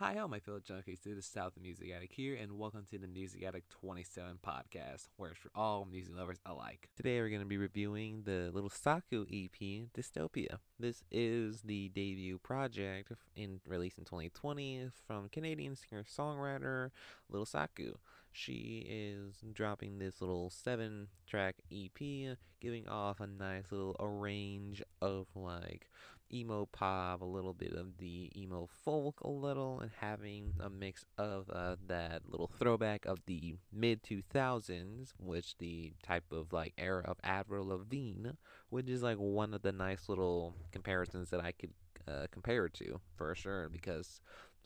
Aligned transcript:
Hi, 0.00 0.16
all 0.16 0.28
my 0.28 0.40
fellow 0.40 0.60
junkies. 0.60 1.02
This 1.04 1.18
is 1.18 1.26
South 1.26 1.58
of 1.58 1.62
Music 1.62 1.90
Addict 1.94 2.14
here, 2.14 2.34
and 2.34 2.52
welcome 2.58 2.86
to 2.90 2.96
the 2.96 3.06
Music 3.06 3.42
Addict 3.42 3.68
27 3.82 4.38
podcast, 4.42 5.08
where 5.18 5.32
it's 5.32 5.38
for 5.38 5.50
all 5.54 5.84
music 5.84 6.16
lovers 6.16 6.38
alike. 6.46 6.88
Today, 6.96 7.20
we're 7.20 7.28
going 7.28 7.42
to 7.42 7.46
be 7.46 7.58
reviewing 7.58 8.22
the 8.24 8.50
Little 8.54 8.70
Saku 8.70 9.26
EP, 9.30 9.90
Dystopia. 9.92 10.56
This 10.78 11.04
is 11.10 11.60
the 11.60 11.90
debut 11.90 12.38
project 12.38 13.12
in 13.36 13.60
released 13.66 13.98
in 13.98 14.04
2020 14.04 14.88
from 15.06 15.28
Canadian 15.28 15.76
singer-songwriter 15.76 16.92
Little 17.28 17.44
Saku. 17.44 17.92
She 18.32 18.86
is 18.88 19.42
dropping 19.52 19.98
this 19.98 20.20
little 20.20 20.50
seven-track 20.50 21.56
EP, 21.72 22.36
giving 22.60 22.88
off 22.88 23.20
a 23.20 23.26
nice 23.26 23.72
little 23.72 23.96
range 24.00 24.82
of 25.02 25.26
like 25.34 25.88
emo 26.32 26.66
pop, 26.66 27.22
a 27.22 27.24
little 27.24 27.52
bit 27.52 27.72
of 27.72 27.98
the 27.98 28.30
emo 28.36 28.68
folk, 28.84 29.20
a 29.22 29.28
little, 29.28 29.80
and 29.80 29.90
having 30.00 30.54
a 30.60 30.70
mix 30.70 31.04
of 31.18 31.50
uh, 31.50 31.76
that 31.86 32.22
little 32.28 32.50
throwback 32.58 33.04
of 33.06 33.18
the 33.26 33.56
mid 33.72 34.02
2000s, 34.02 35.12
which 35.18 35.56
the 35.58 35.92
type 36.02 36.30
of 36.30 36.52
like 36.52 36.72
era 36.78 37.02
of 37.04 37.18
Avril 37.24 37.68
Lavigne, 37.68 38.30
which 38.68 38.88
is 38.88 39.02
like 39.02 39.16
one 39.16 39.54
of 39.54 39.62
the 39.62 39.72
nice 39.72 40.08
little 40.08 40.54
comparisons 40.72 41.30
that 41.30 41.40
I 41.40 41.52
could 41.52 41.72
uh, 42.06 42.26
compare 42.30 42.66
it 42.66 42.74
to 42.74 43.00
for 43.16 43.34
sure, 43.34 43.68
because 43.68 44.20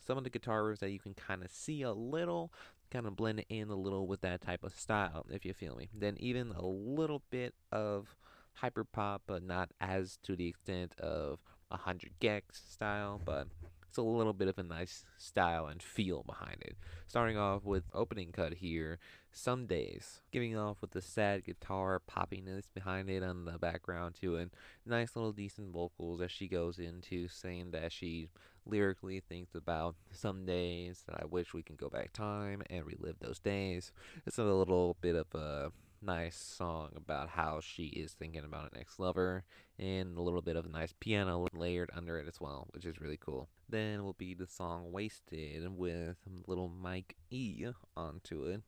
some 0.06 0.18
of 0.18 0.24
the 0.24 0.30
guitar 0.30 0.62
riffs 0.62 0.80
that 0.80 0.90
you 0.90 0.98
can 0.98 1.14
kind 1.14 1.42
of 1.42 1.50
see 1.50 1.82
a 1.82 1.92
little 1.92 2.52
kind 2.90 3.06
of 3.06 3.16
blend 3.16 3.44
in 3.48 3.70
a 3.70 3.74
little 3.74 4.06
with 4.06 4.20
that 4.22 4.40
type 4.40 4.64
of 4.64 4.74
style, 4.74 5.26
if 5.30 5.44
you 5.44 5.52
feel 5.52 5.76
me. 5.76 5.88
Then 5.92 6.16
even 6.18 6.52
a 6.52 6.64
little 6.64 7.22
bit 7.30 7.54
of 7.72 8.16
hyper 8.54 8.84
pop, 8.84 9.22
but 9.26 9.42
not 9.42 9.70
as 9.80 10.18
to 10.22 10.36
the 10.36 10.48
extent 10.48 10.94
of 11.00 11.40
100 11.68 12.12
gecs 12.20 12.70
style, 12.70 13.20
but 13.24 13.48
it's 13.88 13.98
a 13.98 14.02
little 14.02 14.32
bit 14.32 14.48
of 14.48 14.58
a 14.58 14.62
nice 14.62 15.04
style 15.16 15.66
and 15.66 15.82
feel 15.82 16.24
behind 16.24 16.62
it. 16.62 16.76
Starting 17.06 17.36
off 17.36 17.64
with 17.64 17.84
opening 17.92 18.32
cut 18.32 18.54
here, 18.54 18.98
Some 19.30 19.66
Days, 19.66 20.20
giving 20.32 20.56
off 20.56 20.78
with 20.80 20.90
the 20.90 21.00
sad 21.00 21.44
guitar 21.44 22.00
poppiness 22.10 22.64
behind 22.74 23.08
it 23.08 23.22
on 23.22 23.44
the 23.44 23.58
background 23.58 24.16
to 24.20 24.34
it. 24.36 24.50
Nice 24.84 25.14
little 25.14 25.32
decent 25.32 25.72
vocals 25.72 26.20
as 26.20 26.32
she 26.32 26.48
goes 26.48 26.78
into 26.78 27.28
saying 27.28 27.70
that 27.70 27.92
she 27.92 28.28
lyrically 28.66 29.20
thinks 29.20 29.54
about 29.54 29.94
some 30.10 30.44
days 30.46 31.04
that 31.06 31.20
I 31.20 31.26
wish 31.26 31.54
we 31.54 31.62
can 31.62 31.76
go 31.76 31.88
back 31.88 32.12
time 32.12 32.62
and 32.70 32.84
relive 32.84 33.16
those 33.20 33.38
days. 33.38 33.92
It's 34.26 34.38
a 34.38 34.44
little 34.44 34.96
bit 35.00 35.14
of 35.16 35.26
a 35.34 35.70
nice 36.04 36.36
song 36.36 36.90
about 36.96 37.30
how 37.30 37.60
she 37.60 37.84
is 37.86 38.12
thinking 38.12 38.44
about 38.44 38.72
an 38.72 38.80
ex 38.80 38.98
lover, 38.98 39.44
and 39.78 40.16
a 40.16 40.22
little 40.22 40.42
bit 40.42 40.56
of 40.56 40.66
a 40.66 40.68
nice 40.68 40.94
piano 41.00 41.46
layered 41.52 41.90
under 41.94 42.18
it 42.18 42.28
as 42.28 42.40
well, 42.40 42.68
which 42.72 42.84
is 42.84 43.00
really 43.00 43.18
cool. 43.18 43.48
Then 43.68 44.04
will 44.04 44.14
be 44.14 44.34
the 44.34 44.46
song 44.46 44.92
Wasted 44.92 45.66
with 45.76 46.16
little 46.46 46.68
Mike 46.68 47.16
E 47.30 47.66
onto 47.96 48.44
it, 48.44 48.62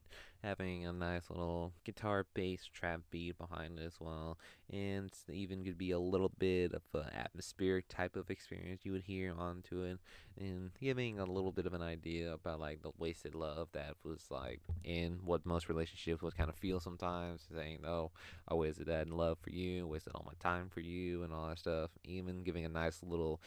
having 0.47 0.85
a 0.85 0.93
nice 0.93 1.29
little 1.29 1.73
guitar 1.83 2.25
bass 2.33 2.65
trap 2.65 3.01
beat 3.11 3.37
behind 3.37 3.77
it 3.77 3.83
as 3.83 3.99
well. 3.99 4.37
And 4.71 5.11
even 5.31 5.65
could 5.65 5.77
be 5.77 5.91
a 5.91 5.99
little 5.99 6.31
bit 6.39 6.73
of 6.73 6.81
an 6.93 7.13
atmospheric 7.13 7.87
type 7.89 8.15
of 8.15 8.29
experience 8.29 8.81
you 8.83 8.93
would 8.93 9.03
hear 9.03 9.33
onto 9.37 9.81
it, 9.81 9.99
and 10.39 10.71
giving 10.79 11.19
a 11.19 11.25
little 11.25 11.51
bit 11.51 11.65
of 11.65 11.73
an 11.73 11.81
idea 11.81 12.33
about 12.33 12.59
like 12.59 12.81
the 12.81 12.91
wasted 12.97 13.35
love 13.35 13.67
that 13.73 13.95
was 14.03 14.25
like 14.29 14.61
in 14.83 15.19
what 15.25 15.45
most 15.45 15.67
relationships 15.67 16.21
would 16.21 16.37
kind 16.37 16.49
of 16.49 16.55
feel 16.55 16.79
sometimes, 16.79 17.45
saying, 17.53 17.79
Oh, 17.85 18.11
I 18.47 18.53
wasted 18.53 18.87
that 18.87 19.07
in 19.07 19.17
love 19.17 19.37
for 19.41 19.49
you, 19.49 19.85
wasted 19.85 20.13
all 20.15 20.25
my 20.25 20.33
time 20.39 20.69
for 20.69 20.79
you, 20.79 21.23
and 21.23 21.33
all 21.33 21.49
that 21.49 21.59
stuff. 21.59 21.91
Even 22.05 22.43
giving 22.43 22.65
a 22.65 22.69
nice 22.69 23.01
little 23.03 23.41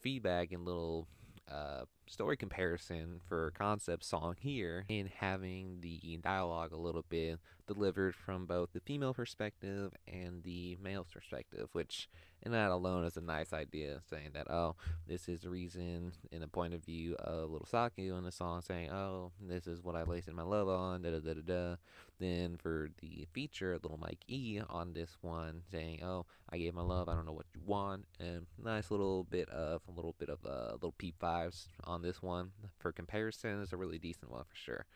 feedback 0.00 0.52
and 0.52 0.64
little 0.64 1.08
uh, 1.50 1.84
story 2.06 2.36
comparison 2.36 3.20
for 3.28 3.52
concept 3.52 4.04
song 4.04 4.36
here 4.38 4.84
and 4.88 5.08
having 5.08 5.78
the 5.80 6.18
dialogue 6.22 6.72
a 6.72 6.76
little 6.76 7.04
bit 7.08 7.38
delivered 7.66 8.14
from 8.14 8.46
both 8.46 8.72
the 8.72 8.80
female 8.80 9.14
perspective 9.14 9.92
and 10.06 10.42
the 10.42 10.76
male's 10.82 11.08
perspective, 11.12 11.68
which 11.72 12.08
and 12.44 12.52
that 12.52 12.70
alone 12.70 13.04
is 13.04 13.16
a 13.16 13.22
nice 13.22 13.52
idea, 13.52 14.00
saying 14.10 14.30
that 14.34 14.50
oh, 14.50 14.76
this 15.06 15.28
is 15.28 15.40
the 15.40 15.48
reason 15.50 16.12
in 16.30 16.40
the 16.40 16.46
point 16.46 16.74
of 16.74 16.84
view 16.84 17.14
of 17.18 17.50
Little 17.50 17.66
Saku 17.66 18.14
in 18.16 18.24
the 18.24 18.32
song, 18.32 18.60
saying 18.60 18.90
oh, 18.90 19.32
this 19.40 19.66
is 19.66 19.82
what 19.82 19.96
I 19.96 20.04
wasted 20.04 20.34
my 20.34 20.42
love 20.42 20.68
on, 20.68 21.02
da 21.02 21.10
da 21.10 21.20
da 21.20 21.34
da 21.34 21.40
da. 21.40 21.76
Then 22.20 22.56
for 22.58 22.90
the 23.00 23.26
feature, 23.32 23.78
Little 23.82 23.98
Mike 23.98 24.24
E 24.28 24.60
on 24.68 24.92
this 24.92 25.16
one, 25.22 25.62
saying 25.70 26.02
oh, 26.02 26.26
I 26.50 26.58
gave 26.58 26.74
my 26.74 26.82
love, 26.82 27.08
I 27.08 27.14
don't 27.14 27.26
know 27.26 27.32
what 27.32 27.46
you 27.54 27.62
want, 27.64 28.04
and 28.20 28.46
nice 28.62 28.90
little 28.90 29.24
bit 29.24 29.48
of 29.48 29.80
a 29.88 29.92
little 29.92 30.14
bit 30.18 30.28
of 30.28 30.38
a 30.44 30.48
uh, 30.48 30.72
little 30.74 30.94
peep 30.98 31.18
vibes 31.20 31.68
on 31.84 31.93
this 32.02 32.22
one 32.22 32.50
for 32.78 32.92
comparison 32.92 33.60
is 33.62 33.72
a 33.72 33.76
really 33.76 33.98
decent 33.98 34.30
one 34.30 34.44
for 34.44 34.56
sure. 34.56 34.86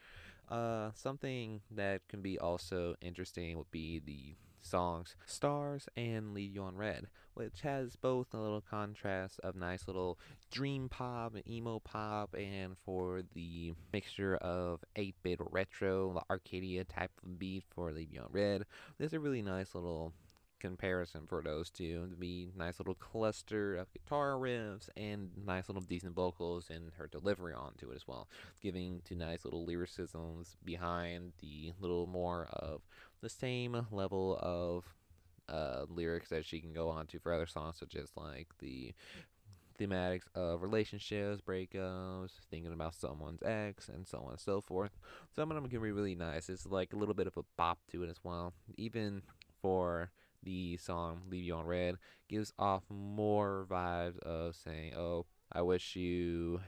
Uh, 0.48 0.90
something 0.94 1.60
that 1.70 2.00
can 2.08 2.22
be 2.22 2.38
also 2.38 2.94
interesting 3.02 3.58
would 3.58 3.70
be 3.70 4.00
the 4.04 4.34
songs 4.62 5.14
Stars 5.26 5.88
and 5.96 6.34
Leave 6.34 6.54
You 6.54 6.62
on 6.62 6.76
Red, 6.76 7.06
which 7.34 7.60
has 7.62 7.96
both 7.96 8.32
a 8.32 8.38
little 8.38 8.60
contrast 8.60 9.40
of 9.40 9.56
nice 9.56 9.86
little 9.86 10.18
dream 10.50 10.88
pop 10.88 11.34
and 11.34 11.48
emo 11.48 11.80
pop, 11.80 12.34
and 12.34 12.76
for 12.84 13.22
the 13.34 13.72
mixture 13.92 14.36
of 14.36 14.84
8 14.96 15.14
bit 15.22 15.38
retro, 15.50 16.12
the 16.12 16.22
Arcadia 16.30 16.84
type 16.84 17.12
of 17.22 17.38
beat 17.38 17.64
for 17.74 17.92
Leave 17.92 18.12
You 18.12 18.20
on 18.20 18.28
Red. 18.30 18.64
There's 18.98 19.12
a 19.14 19.20
really 19.20 19.42
nice 19.42 19.74
little 19.74 20.12
comparison 20.60 21.22
for 21.26 21.42
those 21.42 21.70
two 21.70 22.06
to 22.08 22.16
be 22.16 22.50
nice 22.56 22.78
little 22.78 22.94
cluster 22.94 23.76
of 23.76 23.92
guitar 23.92 24.32
riffs 24.32 24.88
and 24.96 25.30
nice 25.46 25.68
little 25.68 25.82
decent 25.82 26.14
vocals 26.14 26.68
and 26.70 26.90
her 26.96 27.06
delivery 27.06 27.54
onto 27.54 27.90
it 27.90 27.96
as 27.96 28.06
well 28.06 28.28
giving 28.60 29.00
to 29.04 29.14
nice 29.14 29.44
little 29.44 29.64
lyricisms 29.64 30.56
behind 30.64 31.32
the 31.40 31.72
little 31.80 32.06
more 32.06 32.48
of 32.52 32.82
the 33.20 33.28
same 33.28 33.86
level 33.90 34.38
of 34.40 34.84
uh, 35.48 35.86
lyrics 35.88 36.28
that 36.28 36.44
she 36.44 36.60
can 36.60 36.72
go 36.72 36.88
on 36.88 37.06
to 37.06 37.18
for 37.18 37.32
other 37.32 37.46
songs 37.46 37.76
such 37.78 37.96
as 37.96 38.10
like 38.16 38.48
the 38.58 38.92
thematics 39.78 40.24
of 40.34 40.62
relationships, 40.62 41.40
breakups, 41.40 42.32
thinking 42.50 42.72
about 42.72 42.94
someone's 42.94 43.42
ex, 43.42 43.88
and 43.88 44.06
so 44.06 44.18
on 44.18 44.32
and 44.32 44.40
so 44.40 44.60
forth. 44.60 44.90
Some 45.34 45.50
of 45.50 45.54
them 45.54 45.68
can 45.70 45.80
be 45.80 45.92
really 45.92 46.14
nice. 46.14 46.48
It's 46.48 46.66
like 46.66 46.92
a 46.92 46.96
little 46.96 47.14
bit 47.14 47.26
of 47.26 47.36
a 47.36 47.44
bop 47.56 47.78
to 47.92 48.02
it 48.02 48.10
as 48.10 48.18
well. 48.22 48.52
Even 48.76 49.22
for 49.62 50.10
the 50.42 50.76
song 50.76 51.22
Leave 51.28 51.44
You 51.44 51.54
on 51.54 51.66
Red 51.66 51.96
gives 52.28 52.52
off 52.58 52.82
more 52.88 53.66
vibes 53.68 54.18
of 54.20 54.54
saying, 54.56 54.94
Oh, 54.94 55.26
I 55.52 55.62
wish 55.62 55.96
you 55.96 56.60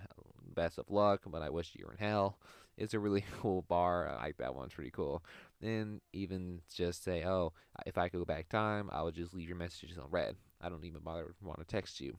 best 0.54 0.78
of 0.78 0.90
luck, 0.90 1.22
but 1.26 1.42
I 1.42 1.50
wish 1.50 1.72
you 1.74 1.86
were 1.86 1.92
in 1.92 1.98
hell. 1.98 2.38
It's 2.76 2.94
a 2.94 2.98
really 2.98 3.24
cool 3.40 3.62
bar. 3.62 4.08
I 4.08 4.24
like 4.24 4.38
that 4.38 4.54
one. 4.54 4.66
It's 4.66 4.74
pretty 4.74 4.90
cool. 4.90 5.22
And 5.62 6.00
even 6.12 6.60
just 6.74 7.04
say, 7.04 7.24
Oh, 7.24 7.52
if 7.86 7.98
I 7.98 8.08
could 8.08 8.18
go 8.18 8.24
back 8.24 8.48
time, 8.48 8.90
I 8.92 9.02
would 9.02 9.14
just 9.14 9.34
leave 9.34 9.48
your 9.48 9.58
messages 9.58 9.98
on 9.98 10.06
red. 10.10 10.36
I 10.60 10.68
don't 10.68 10.84
even 10.84 11.00
bother 11.00 11.34
want 11.42 11.58
to 11.58 11.64
text 11.64 12.00
you. 12.00 12.16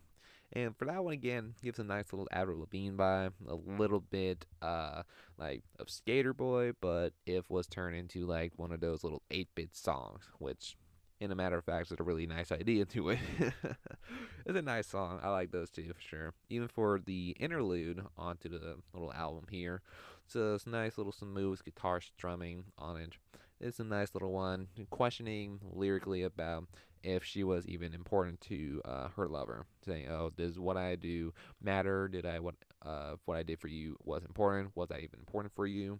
And 0.54 0.76
for 0.76 0.86
that 0.86 1.04
one 1.04 1.14
again, 1.14 1.54
gives 1.64 1.80
a 1.80 1.84
nice 1.84 2.12
little 2.12 2.28
Avril 2.32 2.60
Lavigne 2.60 2.96
vibe, 2.96 3.32
a 3.48 3.56
little 3.56 4.02
bit 4.02 4.46
uh 4.62 5.04
like 5.38 5.64
of 5.80 5.88
Sk8er 5.88 6.36
Boi, 6.36 6.74
but 6.82 7.14
if 7.26 7.50
was 7.50 7.68
turned 7.68 7.96
into 7.96 8.26
like 8.26 8.52
one 8.58 8.74
of 8.74 8.82
those 8.82 9.04
little 9.04 9.22
8-bit 9.32 9.76
songs, 9.76 10.24
which 10.40 10.76
in 11.22 11.32
a 11.32 11.36
matter 11.36 11.58
of 11.58 11.64
fact, 11.64 11.92
it's 11.92 12.02
a 12.02 12.04
really 12.04 12.26
nice 12.26 12.52
idea 12.52 12.84
to 12.86 13.10
it. 13.10 13.20
it's 14.46 14.58
a 14.58 14.62
nice 14.62 14.88
song. 14.88 15.20
I 15.22 15.30
like 15.30 15.52
those 15.52 15.70
two 15.70 15.94
for 15.94 16.02
sure. 16.02 16.34
Even 16.50 16.68
for 16.68 17.00
the 17.00 17.38
interlude 17.40 18.04
onto 18.18 18.50
the 18.50 18.78
little 18.92 19.14
album 19.14 19.46
here. 19.52 19.84
So 20.26 20.56
it's 20.56 20.66
a 20.66 20.72
nice 20.72 20.98
little 20.98 21.12
smooth 21.12 21.64
guitar 21.64 22.02
strumming 22.02 22.66
on 22.80 22.98
it. 22.98 23.14
It's 23.60 23.80
a 23.80 23.84
nice 23.84 24.16
little 24.16 24.32
one. 24.32 24.68
Questioning 24.90 25.60
lyrically 25.72 26.24
about 26.24 26.66
if 27.04 27.24
she 27.24 27.44
was 27.44 27.68
even 27.68 27.94
important 27.94 28.42
to 28.42 28.82
uh, 28.84 29.08
her 29.10 29.28
lover, 29.28 29.68
saying, 29.86 30.08
"Oh, 30.10 30.32
does 30.36 30.60
what 30.60 30.78
I 30.78 30.96
do 30.96 31.34
matter? 31.62 32.08
Did 32.08 32.26
I 32.26 32.40
what 32.40 32.56
uh, 32.84 33.16
what 33.26 33.38
I 33.38 33.44
did 33.44 33.60
for 33.60 33.68
you 33.68 33.96
was 34.04 34.24
important? 34.24 34.72
Was 34.76 34.90
I 34.90 34.98
even 34.98 35.20
important 35.20 35.54
for 35.54 35.68
you?" 35.68 36.00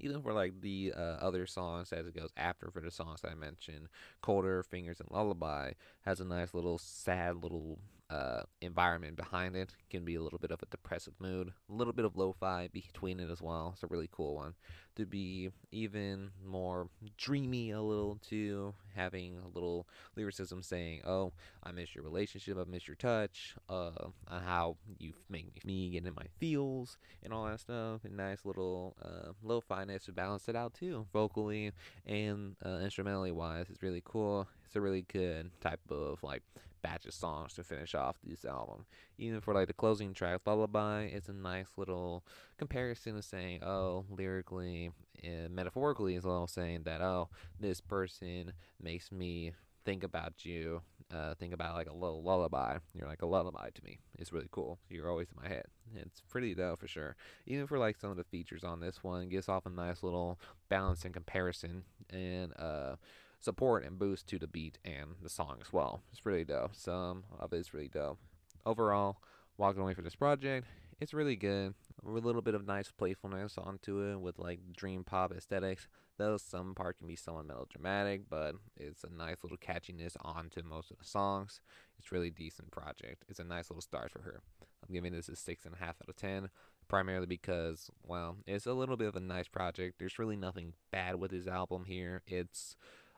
Even 0.00 0.22
for 0.22 0.32
like 0.32 0.60
the 0.60 0.92
uh, 0.96 1.16
other 1.20 1.46
songs 1.46 1.92
as 1.92 2.06
it 2.06 2.16
goes 2.16 2.30
after 2.36 2.70
for 2.70 2.80
the 2.80 2.90
songs 2.90 3.20
I 3.24 3.34
mentioned, 3.34 3.88
Colder, 4.22 4.62
Fingers, 4.62 5.00
and 5.00 5.10
Lullaby 5.10 5.72
has 6.02 6.20
a 6.20 6.24
nice 6.24 6.54
little 6.54 6.78
sad 6.78 7.42
little 7.42 7.78
uh, 8.10 8.42
environment 8.60 9.16
behind 9.16 9.56
it. 9.56 9.70
Can 9.88 10.04
be 10.04 10.16
a 10.16 10.22
little 10.22 10.38
bit 10.38 10.50
of 10.50 10.62
a 10.62 10.66
depressive 10.66 11.14
mood, 11.20 11.52
a 11.68 11.72
little 11.72 11.92
bit 11.92 12.04
of 12.04 12.16
lo-fi 12.16 12.68
between 12.72 13.20
it 13.20 13.30
as 13.30 13.40
well. 13.40 13.70
It's 13.74 13.82
a 13.82 13.86
really 13.86 14.08
cool 14.10 14.34
one. 14.34 14.54
To 14.96 15.06
be 15.06 15.50
even 15.70 16.30
more 16.44 16.88
dreamy 17.16 17.70
a 17.70 17.80
little 17.80 18.16
too, 18.16 18.74
having 18.94 19.38
a 19.38 19.48
little 19.48 19.86
lyricism 20.16 20.62
saying, 20.62 21.02
"Oh, 21.06 21.32
I 21.62 21.72
miss 21.72 21.94
your 21.94 22.04
relationship, 22.04 22.58
I 22.58 22.64
miss 22.64 22.86
your 22.86 22.96
touch, 22.96 23.54
uh, 23.68 24.08
how 24.28 24.76
you 24.98 25.14
make 25.28 25.64
me 25.64 25.90
get 25.90 26.04
in 26.04 26.14
my 26.14 26.26
feels 26.38 26.98
and 27.22 27.32
all 27.32 27.46
that 27.46 27.60
stuff." 27.60 28.04
And 28.04 28.16
nice 28.16 28.44
little 28.44 28.96
uh, 29.02 29.32
lo-fi-ness 29.42 30.04
to 30.06 30.12
balance 30.12 30.48
it 30.48 30.56
out 30.56 30.74
too, 30.74 31.06
vocally 31.12 31.72
and 32.06 32.56
uh, 32.64 32.80
instrumentally 32.82 33.32
wise. 33.32 33.66
It's 33.70 33.82
really 33.82 34.02
cool. 34.04 34.48
It's 34.66 34.76
a 34.76 34.80
really 34.80 35.02
good 35.02 35.50
type 35.60 35.80
of 35.90 36.22
like 36.22 36.42
batch 36.82 37.06
of 37.06 37.14
songs 37.14 37.54
to 37.54 37.64
finish 37.64 37.94
off 37.94 38.16
this 38.22 38.44
album. 38.44 38.86
Even 39.18 39.40
for 39.40 39.54
like 39.54 39.66
the 39.66 39.72
closing 39.72 40.14
track, 40.14 40.40
Lullaby, 40.46 41.04
it's 41.04 41.28
a 41.28 41.32
nice 41.32 41.68
little 41.76 42.24
comparison 42.58 43.16
of 43.16 43.24
saying, 43.24 43.62
oh, 43.62 44.04
lyrically 44.10 44.90
and 45.22 45.54
metaphorically 45.54 46.16
as 46.16 46.24
well, 46.24 46.46
saying 46.46 46.82
that, 46.84 47.00
oh, 47.00 47.28
this 47.58 47.80
person 47.80 48.52
makes 48.80 49.12
me 49.12 49.52
think 49.84 50.04
about 50.04 50.44
you, 50.44 50.82
uh, 51.14 51.34
think 51.34 51.52
about 51.52 51.74
like 51.74 51.88
a 51.88 51.94
little 51.94 52.22
lullaby. 52.22 52.78
You're 52.94 53.08
like 53.08 53.22
a 53.22 53.26
lullaby 53.26 53.70
to 53.74 53.84
me. 53.84 53.98
It's 54.18 54.32
really 54.32 54.48
cool. 54.50 54.78
You're 54.88 55.10
always 55.10 55.28
in 55.30 55.42
my 55.42 55.48
head. 55.48 55.64
It's 55.96 56.20
pretty 56.28 56.54
though 56.54 56.76
for 56.76 56.86
sure. 56.86 57.16
Even 57.46 57.66
for 57.66 57.78
like 57.78 57.96
some 57.96 58.10
of 58.10 58.16
the 58.16 58.24
features 58.24 58.64
on 58.64 58.80
this 58.80 59.02
one, 59.02 59.28
gives 59.28 59.48
off 59.48 59.66
a 59.66 59.70
nice 59.70 60.02
little 60.02 60.38
balance 60.68 61.04
and 61.04 61.14
comparison 61.14 61.82
and 62.10 62.52
uh, 62.58 62.96
support 63.40 63.84
and 63.84 63.98
boost 63.98 64.26
to 64.28 64.38
the 64.38 64.46
beat 64.46 64.78
and 64.84 65.16
the 65.22 65.28
song 65.28 65.58
as 65.60 65.72
well. 65.72 66.02
It's 66.12 66.24
really 66.24 66.44
dope. 66.44 66.76
Some 66.76 67.24
of 67.38 67.52
it's 67.52 67.74
really 67.74 67.88
dope. 67.88 68.18
Overall, 68.64 69.16
walking 69.56 69.82
away 69.82 69.94
from 69.94 70.04
this 70.04 70.14
project, 70.14 70.66
it's 71.00 71.14
really 71.14 71.36
good. 71.36 71.74
A 72.04 72.08
little 72.08 72.42
bit 72.42 72.54
of 72.54 72.66
nice 72.66 72.90
playfulness 72.90 73.56
onto 73.58 74.00
it 74.00 74.20
with 74.20 74.38
like 74.38 74.60
dream 74.76 75.04
pop 75.04 75.32
aesthetics. 75.32 75.88
Though 76.18 76.36
some 76.36 76.74
part 76.74 76.98
can 76.98 77.08
be 77.08 77.16
somewhat 77.16 77.46
melodramatic, 77.46 78.28
but 78.28 78.54
it's 78.76 79.04
a 79.04 79.10
nice 79.10 79.42
little 79.42 79.56
catchiness 79.56 80.16
onto 80.20 80.62
most 80.62 80.90
of 80.90 80.98
the 80.98 81.06
songs. 81.06 81.62
It's 81.98 82.12
really 82.12 82.30
decent 82.30 82.70
project. 82.70 83.24
It's 83.28 83.40
a 83.40 83.44
nice 83.44 83.70
little 83.70 83.80
start 83.80 84.10
for 84.10 84.20
her. 84.20 84.42
I'm 84.86 84.94
giving 84.94 85.12
this 85.12 85.30
a 85.30 85.36
six 85.36 85.64
and 85.64 85.74
a 85.74 85.78
half 85.78 85.96
out 86.02 86.08
of 86.08 86.16
ten, 86.16 86.50
primarily 86.88 87.26
because 87.26 87.90
well, 88.06 88.36
it's 88.46 88.66
a 88.66 88.74
little 88.74 88.98
bit 88.98 89.08
of 89.08 89.16
a 89.16 89.20
nice 89.20 89.48
project. 89.48 89.98
There's 89.98 90.18
really 90.18 90.36
nothing 90.36 90.74
bad 90.90 91.16
with 91.16 91.30
his 91.30 91.46
album 91.46 91.84
here. 91.86 92.22
It's 92.26 92.76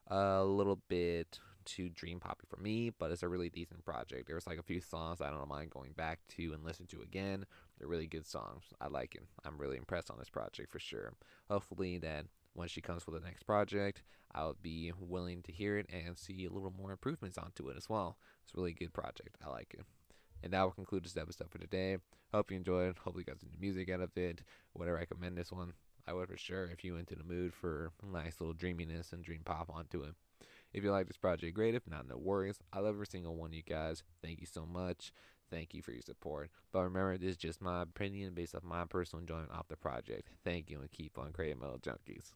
a 0.08 0.44
little 0.44 0.80
bit 0.88 1.38
too 1.64 1.88
dream 1.88 2.18
poppy 2.20 2.44
for 2.48 2.60
me, 2.60 2.90
but 2.90 3.10
it's 3.10 3.22
a 3.22 3.28
really 3.28 3.48
decent 3.48 3.84
project. 3.84 4.26
There's 4.26 4.46
like 4.46 4.58
a 4.58 4.64
few 4.64 4.80
songs 4.80 5.20
I 5.20 5.30
don't 5.30 5.48
mind 5.48 5.70
going 5.70 5.92
back 5.92 6.20
to 6.36 6.52
and 6.52 6.64
listen 6.64 6.86
to 6.88 7.02
again. 7.02 7.46
They're 7.78 7.88
really 7.88 8.06
good 8.06 8.26
songs. 8.26 8.64
I 8.80 8.88
like 8.88 9.14
it. 9.14 9.22
I'm 9.44 9.58
really 9.58 9.76
impressed 9.76 10.10
on 10.10 10.18
this 10.18 10.30
project 10.30 10.70
for 10.70 10.78
sure. 10.78 11.12
Hopefully 11.48 11.98
that 11.98 12.26
when 12.54 12.68
she 12.68 12.80
comes 12.80 13.06
with 13.06 13.20
the 13.20 13.26
next 13.26 13.44
project, 13.44 14.02
I'll 14.34 14.56
be 14.60 14.92
willing 14.98 15.42
to 15.42 15.52
hear 15.52 15.78
it 15.78 15.86
and 15.92 16.18
see 16.18 16.44
a 16.46 16.50
little 16.50 16.72
more 16.76 16.90
improvements 16.92 17.38
onto 17.38 17.68
it 17.68 17.76
as 17.76 17.88
well. 17.88 18.18
It's 18.44 18.54
a 18.54 18.56
really 18.56 18.72
good 18.72 18.92
project. 18.92 19.36
I 19.44 19.50
like 19.50 19.74
it. 19.78 19.84
And 20.42 20.52
that 20.52 20.62
will 20.62 20.72
conclude 20.72 21.04
this 21.04 21.16
episode 21.16 21.50
for 21.50 21.58
today. 21.58 21.98
Hope 22.32 22.50
you 22.50 22.56
enjoyed. 22.56 22.96
Hope 22.98 23.16
you 23.16 23.24
got 23.24 23.40
some 23.40 23.50
music 23.60 23.90
out 23.90 24.00
of 24.00 24.10
it. 24.16 24.42
Would 24.74 24.88
I 24.88 24.92
recommend 24.92 25.36
this 25.36 25.52
one? 25.52 25.74
I 26.06 26.12
would 26.12 26.28
for 26.28 26.36
sure 26.36 26.66
if 26.66 26.84
you 26.84 26.96
into 26.96 27.14
the 27.14 27.24
mood 27.24 27.54
for 27.54 27.92
nice 28.02 28.40
little 28.40 28.54
dreaminess 28.54 29.12
and 29.12 29.24
dream 29.24 29.42
pop 29.44 29.70
onto 29.72 30.02
it. 30.02 30.14
If 30.72 30.82
you 30.82 30.90
like 30.90 31.06
this 31.06 31.16
project, 31.16 31.54
great. 31.54 31.74
If 31.74 31.86
not, 31.86 32.08
no 32.08 32.16
worries. 32.16 32.58
I 32.72 32.78
love 32.78 32.94
every 32.94 33.06
single 33.06 33.36
one 33.36 33.50
of 33.50 33.54
you 33.54 33.62
guys. 33.62 34.02
Thank 34.22 34.40
you 34.40 34.46
so 34.46 34.64
much. 34.64 35.12
Thank 35.50 35.74
you 35.74 35.82
for 35.82 35.92
your 35.92 36.00
support. 36.00 36.50
But 36.72 36.84
remember, 36.84 37.18
this 37.18 37.32
is 37.32 37.36
just 37.36 37.60
my 37.60 37.82
opinion 37.82 38.32
based 38.32 38.54
off 38.54 38.62
my 38.62 38.84
personal 38.86 39.20
enjoyment 39.20 39.50
off 39.50 39.68
the 39.68 39.76
project. 39.76 40.28
Thank 40.44 40.70
you 40.70 40.80
and 40.80 40.90
keep 40.90 41.18
on 41.18 41.32
creating 41.32 41.60
metal 41.60 41.78
junkies. 41.78 42.30